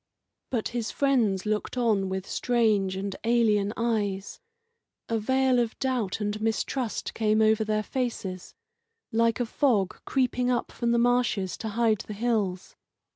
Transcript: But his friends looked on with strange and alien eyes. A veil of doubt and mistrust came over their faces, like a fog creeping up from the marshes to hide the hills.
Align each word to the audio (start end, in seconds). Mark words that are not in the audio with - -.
But 0.49 0.69
his 0.69 0.89
friends 0.89 1.45
looked 1.45 1.77
on 1.77 2.09
with 2.09 2.27
strange 2.27 2.95
and 2.95 3.15
alien 3.23 3.71
eyes. 3.77 4.39
A 5.07 5.19
veil 5.19 5.59
of 5.59 5.77
doubt 5.77 6.19
and 6.19 6.41
mistrust 6.41 7.13
came 7.13 7.39
over 7.39 7.63
their 7.63 7.83
faces, 7.83 8.55
like 9.11 9.39
a 9.39 9.45
fog 9.45 10.01
creeping 10.05 10.49
up 10.49 10.71
from 10.71 10.91
the 10.91 10.97
marshes 10.97 11.55
to 11.57 11.69
hide 11.69 11.99
the 11.99 12.13
hills. 12.15 12.75